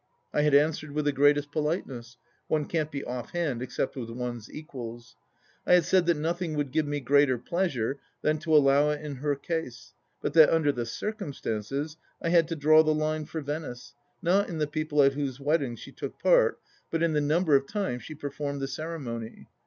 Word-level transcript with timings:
I 0.33 0.41
had 0.41 0.55
answered 0.55 0.93
with 0.93 1.05
the 1.05 1.11
greatest 1.11 1.51
politeness. 1.51 2.17
One 2.47 2.65
can't 2.65 2.89
be 2.91 3.03
offhand 3.03 3.61
except 3.61 3.95
with 3.95 4.09
one's 4.09 4.51
equals. 4.51 5.15
I 5.63 5.75
had 5.75 5.85
said 5.85 6.07
that 6.07 6.17
nothing 6.17 6.55
would 6.55 6.71
give 6.71 6.87
me 6.87 6.99
greater 6.99 7.37
pleasure 7.37 7.99
than 8.23 8.39
to 8.39 8.55
allow 8.55 8.89
it 8.89 9.01
in 9.05 9.17
her 9.17 9.35
case, 9.35 9.93
but 10.19 10.33
that 10.33 10.49
under 10.49 10.71
the 10.71 10.87
circumstances, 10.87 11.97
I 12.19 12.29
had 12.29 12.47
to 12.47 12.55
draw 12.55 12.81
the 12.81 12.95
line 12.95 13.25
for 13.25 13.41
Venice, 13.41 13.93
not 14.23 14.49
in 14.49 14.57
the 14.57 14.65
people 14.65 15.03
at 15.03 15.13
whose 15.13 15.39
weddings 15.39 15.79
she 15.79 15.91
took 15.91 16.17
part, 16.17 16.57
but 16.89 17.03
in 17.03 17.13
the 17.13 17.21
number 17.21 17.55
of 17.55 17.67
times 17.67 18.01
she 18.01 18.15
per 18.15 18.31
formed 18.31 18.59
the 18.59 18.67
ceremony. 18.67 19.49